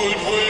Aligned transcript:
Good 0.00 0.16
Goldwyn. 0.16 0.49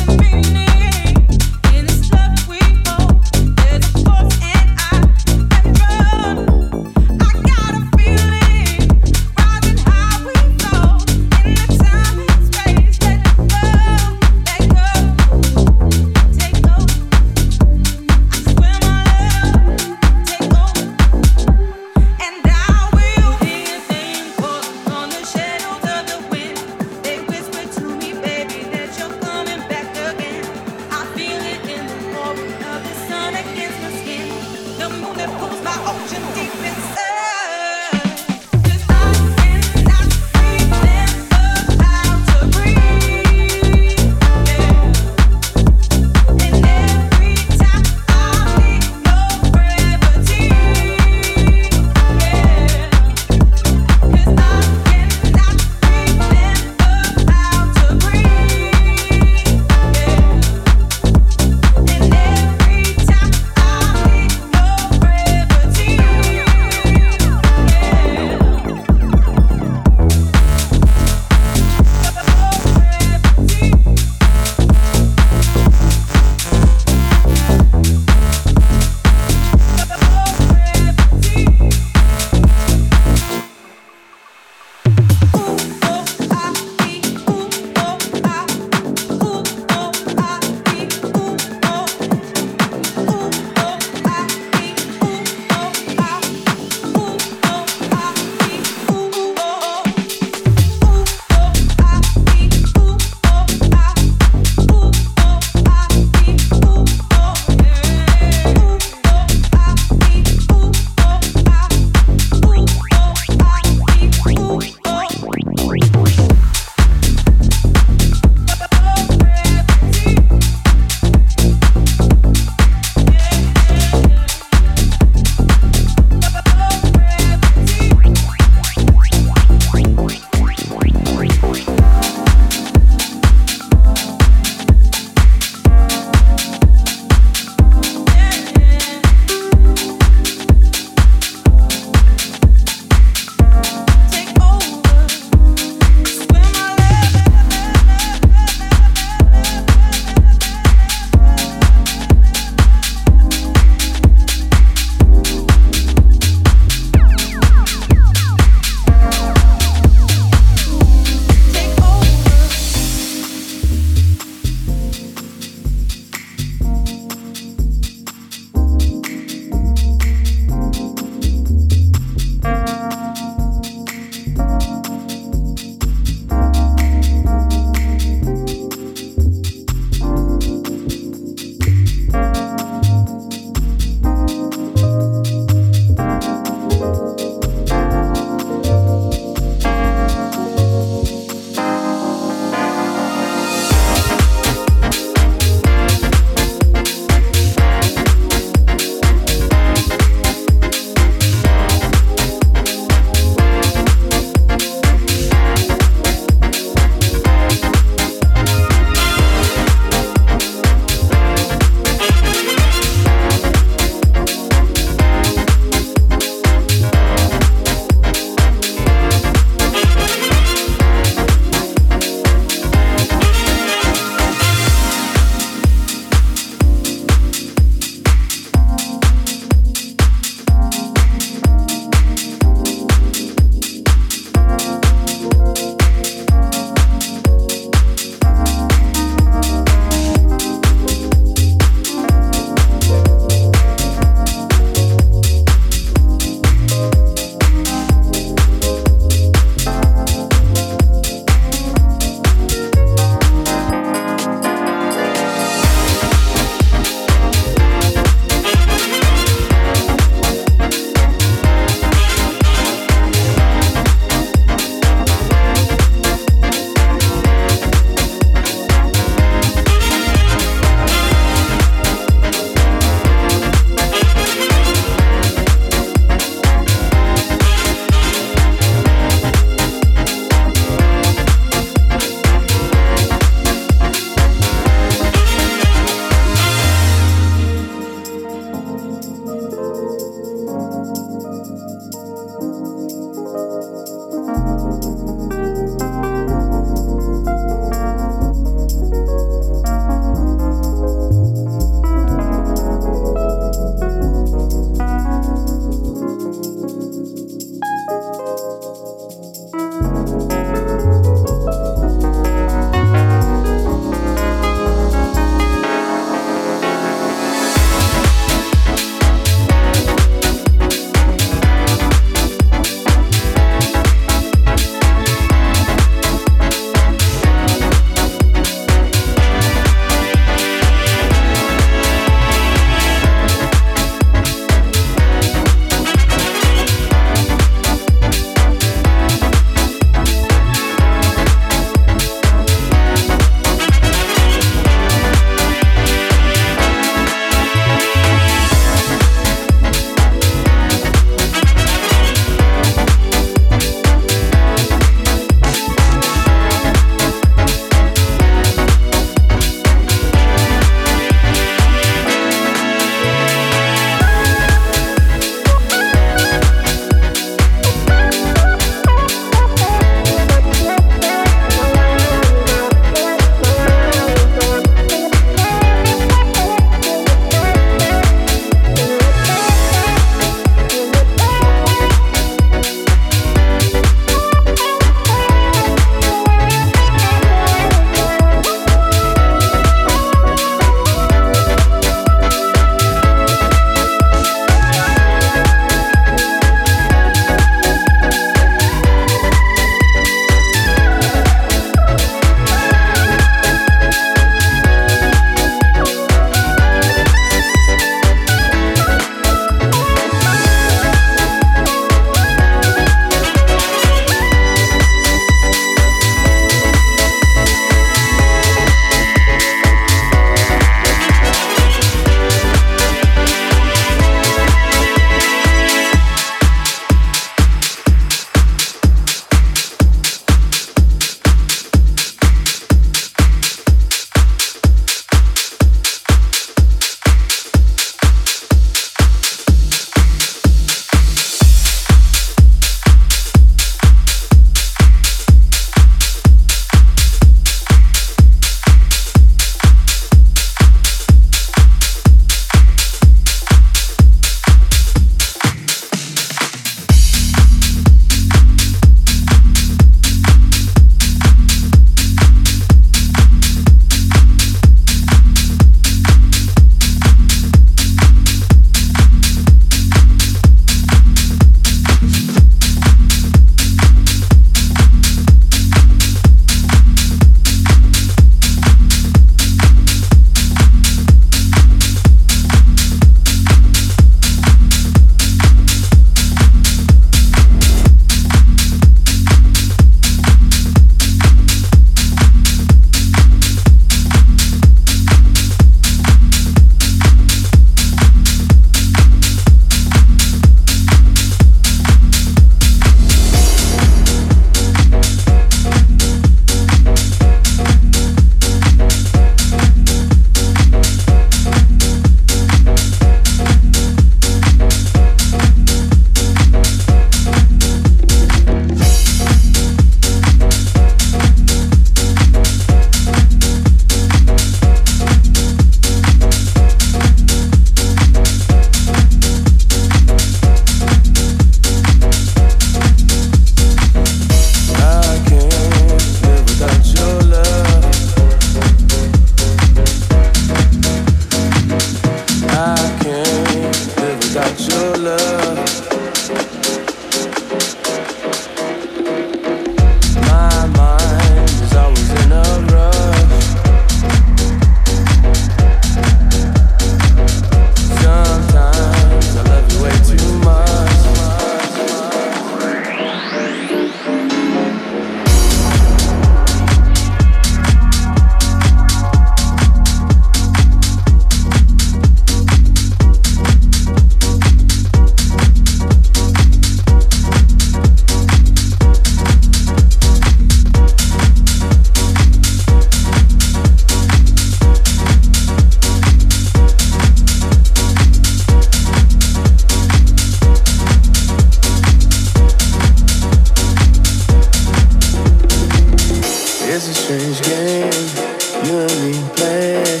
You 597.84 598.80
ain't 598.80 598.92
even 598.92 599.28
playing. 599.36 600.00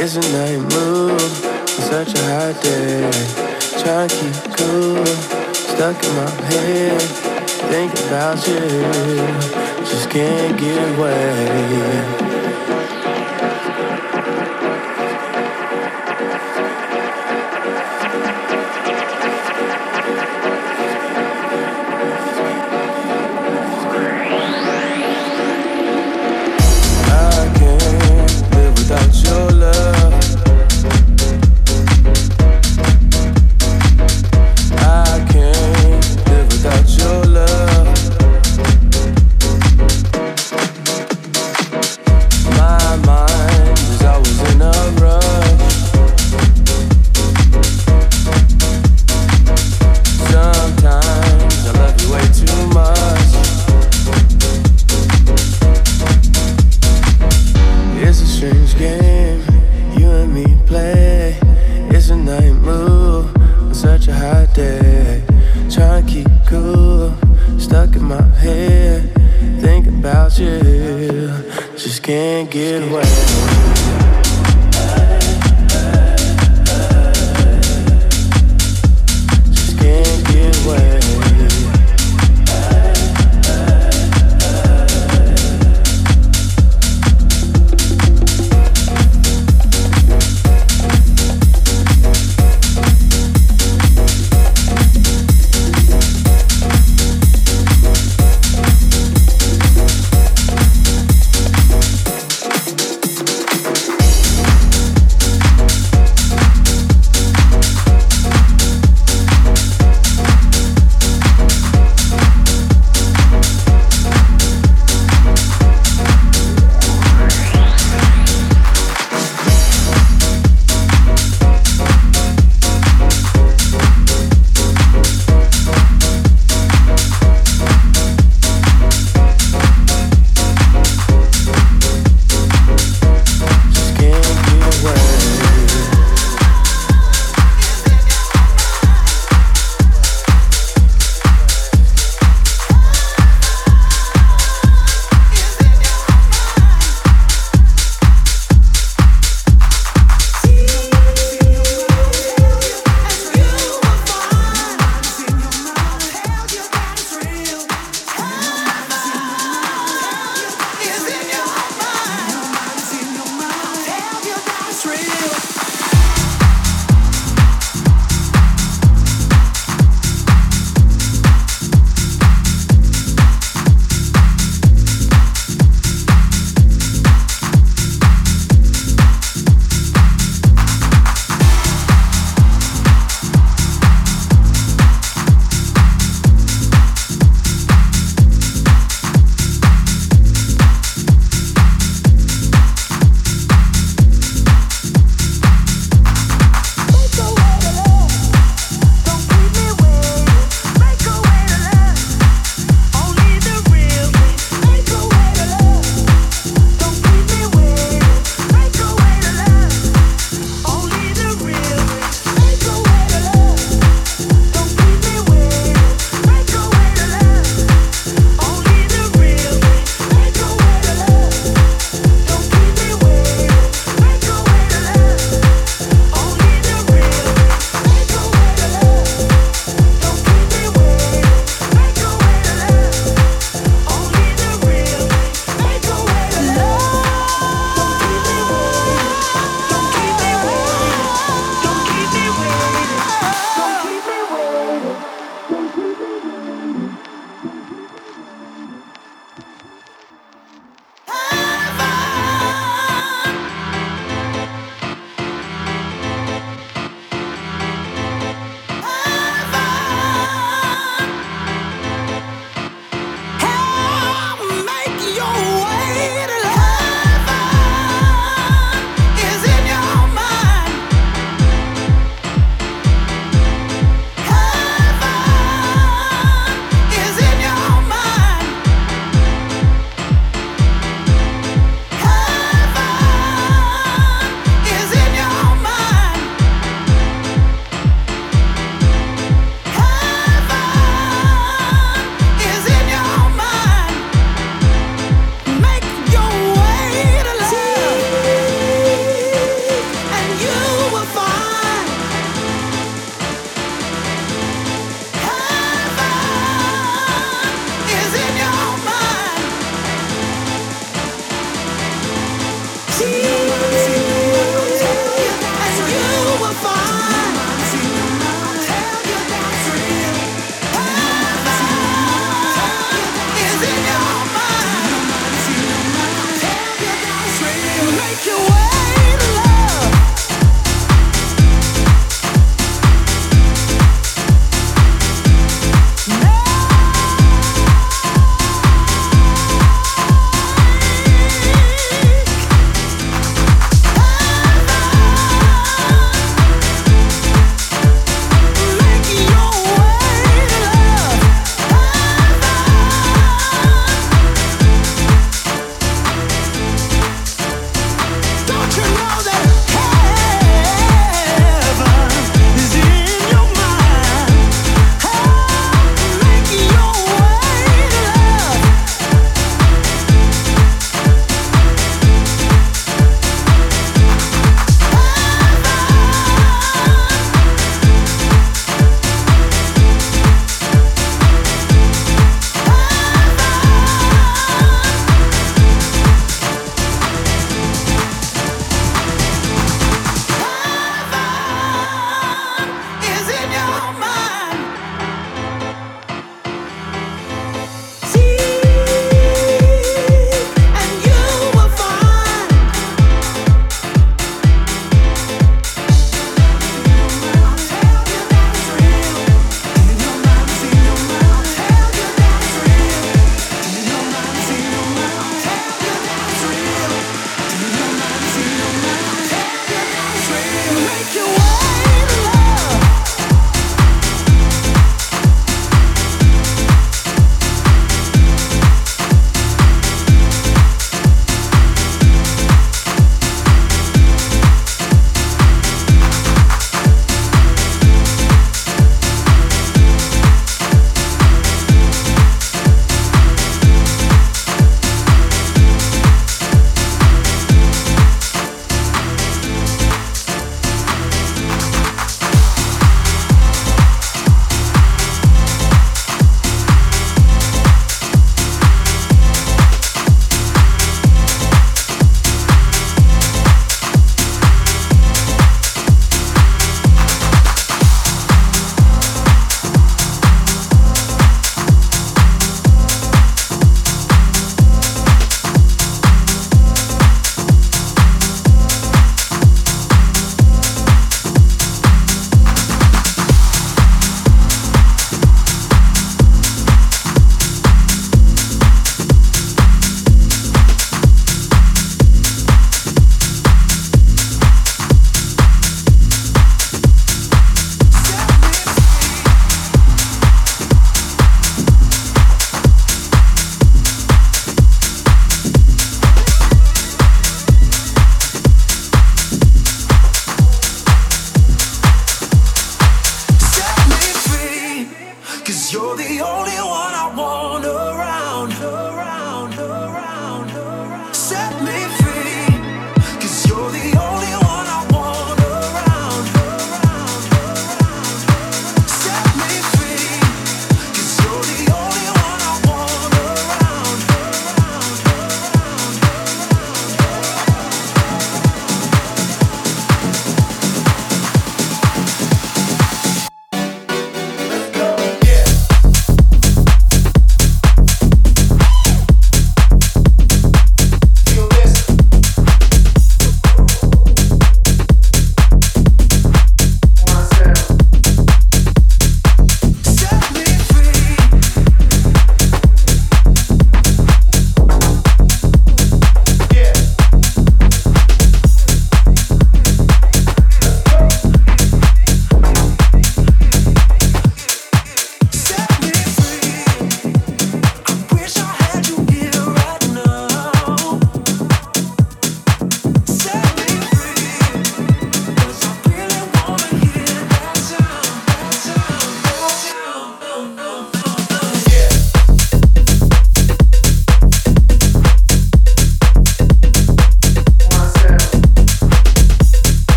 It's 0.00 0.16
a 0.16 0.20
night 0.32 0.60
move. 0.74 1.20
It's 1.62 1.90
such 1.90 2.14
a 2.14 2.22
hot 2.30 2.62
day. 2.62 3.10
Try 3.82 4.06
to 4.06 4.14
keep 4.14 4.56
cool. 4.56 5.04
Stuck 5.52 6.02
in 6.04 6.14
my 6.16 6.30
head. 6.46 7.00
Think 7.70 7.92
about 8.06 8.46
you. 8.46 8.60
Just 9.84 10.10
can't 10.10 10.58
get 10.58 10.98
away. 10.98 12.27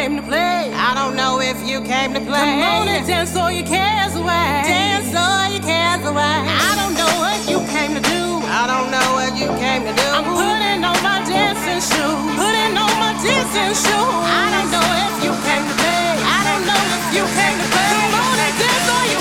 came 0.00 0.16
to 0.16 0.22
play. 0.22 0.72
I 0.72 0.94
don't 0.96 1.14
know 1.14 1.40
if 1.44 1.60
you 1.68 1.82
came 1.84 2.14
to 2.16 2.22
play. 2.24 2.40
Come 2.40 2.88
on 2.88 2.88
and 2.88 3.06
dance 3.06 3.36
all 3.36 3.52
your 3.52 3.66
cares 3.66 4.16
away. 4.16 4.48
Dance 4.64 5.12
all 5.12 5.44
your 5.52 5.60
cares 5.60 6.00
away. 6.08 6.40
I 6.48 6.72
don't 6.80 6.96
know 6.96 7.12
what 7.20 7.36
you 7.44 7.60
came 7.68 7.92
to 7.92 8.00
do. 8.08 8.24
I 8.48 8.64
don't 8.64 8.88
know 8.88 9.08
what 9.12 9.36
you 9.36 9.48
came 9.60 9.84
to 9.84 9.92
do. 9.92 10.08
I'm 10.16 10.24
putting 10.24 10.80
on 10.88 10.96
my 11.04 11.20
dancing 11.28 11.84
shoes. 11.84 12.32
Putting 12.32 12.72
on 12.80 12.94
my 12.96 13.12
dancing 13.20 13.76
shoes. 13.76 14.24
I 14.24 14.48
don't 14.56 14.70
know 14.72 14.88
if 15.04 15.14
you 15.20 15.32
came 15.44 15.64
to 15.68 15.76
play. 15.84 16.16
I 16.16 16.40
don't 16.48 16.64
know 16.64 16.80
if 16.96 17.04
you 17.20 17.24
came 17.36 17.56
to 17.60 17.68
play. 17.68 17.92
Come 17.92 18.16
on 18.24 18.36
and 18.40 18.54
dance 18.56 18.88
all 18.88 19.04
your 19.04 19.19